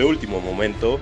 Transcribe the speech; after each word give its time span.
de 0.00 0.06
último 0.06 0.40
momento. 0.40 0.98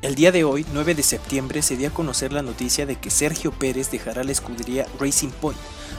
El 0.00 0.14
día 0.14 0.32
de 0.32 0.42
hoy, 0.42 0.64
9 0.72 0.94
de 0.94 1.02
septiembre, 1.02 1.60
se 1.60 1.76
dio 1.76 1.88
a 1.88 1.90
conocer 1.90 2.32
la 2.32 2.40
noticia 2.40 2.86
de 2.86 2.96
que 2.96 3.10
Sergio 3.10 3.52
Pérez 3.52 3.90
dejará 3.90 4.24
la 4.24 4.32
escudería 4.32 4.86
Racing 4.98 5.28
Point, 5.28 5.58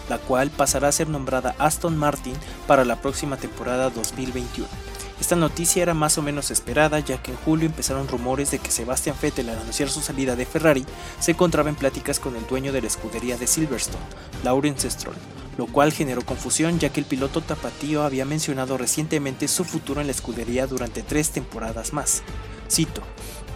la 0.10 0.18
cual 0.18 0.50
pasará 0.50 0.88
a 0.88 0.92
ser 0.92 1.10
nombrada 1.10 1.56
Aston 1.60 1.96
Martin 1.96 2.34
para 2.66 2.86
la 2.86 2.96
próxima 2.96 3.38
temporada 3.38 3.92
2021. 3.92 4.93
Esta 5.20 5.36
noticia 5.36 5.84
era 5.84 5.94
más 5.94 6.18
o 6.18 6.22
menos 6.22 6.52
esperada 6.52 7.00
ya 7.00 7.22
que 7.22 7.32
en 7.32 7.38
julio 7.38 7.68
empezaron 7.68 8.08
rumores 8.08 8.52
de 8.52 8.60
que 8.60 8.72
Sebastian 8.72 9.16
Vettel 9.22 9.50
al 9.50 9.60
anunciar 9.60 9.90
su 9.90 10.02
salida 10.02 10.36
de 10.36 10.46
Ferrari 10.46 10.86
se 11.20 11.32
encontraba 11.32 11.70
en 11.70 11.76
pláticas 11.76 12.20
con 12.20 12.36
el 12.36 12.46
dueño 12.48 12.74
de 12.74 12.82
la 12.82 12.88
escudería 12.88 13.38
de 13.38 13.48
Silverstone, 13.48 14.04
Lawrence 14.44 14.90
Stroll, 14.90 15.16
lo 15.58 15.68
cual 15.68 15.94
generó 15.94 16.24
confusión 16.24 16.80
ya 16.80 16.90
que 16.90 17.00
el 17.00 17.06
piloto 17.06 17.42
tapatío 17.42 18.04
había 18.04 18.26
mencionado 18.26 18.78
recientemente 18.78 19.48
su 19.48 19.64
futuro 19.64 20.02
en 20.02 20.08
la 20.08 20.12
escudería 20.12 20.68
durante 20.68 21.04
tres 21.04 21.30
temporadas 21.30 21.94
más. 21.94 22.24
Cito, 22.70 23.04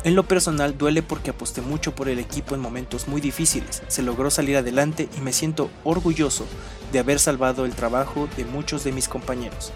en 0.03 0.15
lo 0.15 0.23
personal 0.23 0.77
duele 0.77 1.01
porque 1.01 1.31
aposté 1.31 1.61
mucho 1.61 1.95
por 1.95 2.07
el 2.07 2.19
equipo 2.19 2.53
en 2.53 2.61
momentos 2.61 3.07
muy 3.07 3.19
difíciles, 3.19 3.81
se 3.87 4.03
logró 4.03 4.29
salir 4.29 4.57
adelante 4.57 5.09
y 5.17 5.21
me 5.21 5.33
siento 5.33 5.71
orgulloso 5.83 6.45
de 6.91 6.99
haber 6.99 7.19
salvado 7.19 7.65
el 7.65 7.73
trabajo 7.73 8.29
de 8.37 8.45
muchos 8.45 8.83
de 8.83 8.91
mis 8.91 9.09
compañeros. 9.09 9.73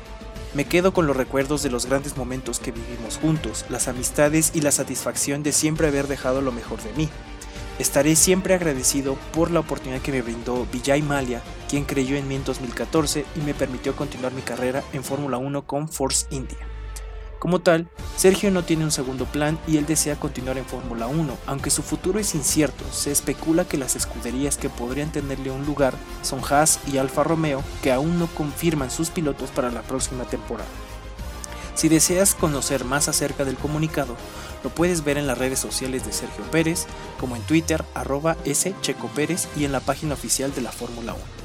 Me 0.54 0.66
quedo 0.66 0.94
con 0.94 1.08
los 1.08 1.16
recuerdos 1.16 1.64
de 1.64 1.70
los 1.70 1.86
grandes 1.86 2.18
momentos 2.18 2.60
que 2.60 2.74
vivimos 2.74 3.18
juntos, 3.18 3.66
las 3.70 3.88
amistades 3.88 4.52
y 4.54 4.60
la 4.60 4.72
satisfacción 4.72 5.44
de 5.44 5.54
siempre 5.54 5.88
haber 5.88 6.08
dejado 6.08 6.42
lo 6.42 6.52
mejor 6.52 6.82
de 6.84 6.92
mí. 6.94 7.10
Estaré 7.80 8.18
siempre 8.18 8.54
agradecido 8.54 9.16
por 9.34 9.50
la 9.50 9.62
oportunidad 9.62 10.02
que 10.02 10.12
me 10.12 10.22
brindó 10.22 10.68
Vijay 10.72 11.02
Malia, 11.02 11.42
quien 11.70 11.86
creyó 11.86 12.18
en 12.18 12.28
mí 12.28 12.36
en 12.36 12.44
2014 12.44 13.26
y 13.38 13.40
me 13.40 13.54
permitió 13.54 13.96
continuar 13.96 14.34
mi 14.34 14.42
carrera 14.42 14.84
en 14.92 15.06
Fórmula 15.06 15.38
1 15.38 15.66
con 15.66 15.88
Force 15.88 16.28
India. 16.32 16.58
Como 17.42 17.58
tal, 17.58 17.88
Sergio 18.18 18.52
no 18.52 18.64
tiene 18.64 18.84
un 18.84 18.92
segundo 18.92 19.26
plan 19.26 19.58
y 19.66 19.78
él 19.78 19.88
desea 19.88 20.16
continuar 20.16 20.60
en 20.60 20.66
Fórmula 20.66 21.08
1, 21.08 21.38
aunque 21.48 21.72
su 21.72 21.82
futuro 21.82 22.20
es 22.20 22.36
incierto, 22.36 22.84
se 22.92 23.12
especula 23.12 23.66
que 23.66 23.80
las 23.80 23.96
escuderías 23.96 24.58
que 24.58 24.70
podrían 24.70 25.12
tenerle 25.12 25.50
un 25.50 25.66
lugar 25.66 25.96
son 26.22 26.40
Haas 26.48 26.80
y 26.94 27.00
Alfa 27.00 27.24
Romeo, 27.24 27.64
que 27.82 27.92
aún 27.92 28.20
no 28.20 28.28
confirman 28.28 28.92
sus 28.92 29.10
pilotos 29.10 29.50
para 29.50 29.72
la 29.72 29.82
próxima 29.82 30.26
temporada. 30.26 30.70
Si 31.74 31.90
deseas 31.90 32.36
conocer 32.36 32.86
más 32.86 33.08
acerca 33.08 33.44
del 33.44 33.56
comunicado, 33.56 34.16
lo 34.64 34.70
puedes 34.70 35.04
ver 35.04 35.18
en 35.18 35.26
las 35.26 35.40
redes 35.40 35.58
sociales 35.58 36.06
de 36.06 36.14
Sergio 36.14 36.44
Pérez, 36.52 36.86
como 37.20 37.36
en 37.36 37.42
Twitter, 37.42 37.84
arroba 37.96 38.38
Checo 38.82 39.08
Pérez 39.16 39.48
y 39.58 39.66
en 39.66 39.72
la 39.72 39.80
página 39.80 40.14
oficial 40.14 40.54
de 40.54 40.62
la 40.62 40.72
Fórmula 40.72 41.14
1. 41.14 41.41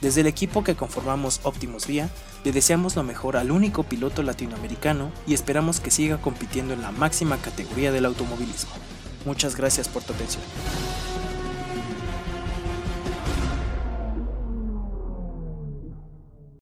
Desde 0.00 0.20
el 0.20 0.28
equipo 0.28 0.62
que 0.62 0.76
conformamos 0.76 1.40
Optimus 1.42 1.86
Vía, 1.88 2.08
le 2.44 2.52
deseamos 2.52 2.94
lo 2.94 3.02
mejor 3.02 3.36
al 3.36 3.50
único 3.50 3.82
piloto 3.82 4.22
latinoamericano 4.22 5.10
y 5.26 5.34
esperamos 5.34 5.80
que 5.80 5.90
siga 5.90 6.18
compitiendo 6.18 6.72
en 6.72 6.82
la 6.82 6.92
máxima 6.92 7.36
categoría 7.38 7.90
del 7.90 8.04
automovilismo. 8.04 8.70
Muchas 9.24 9.56
gracias 9.56 9.88
por 9.88 10.04
tu 10.04 10.12
atención. 10.12 10.42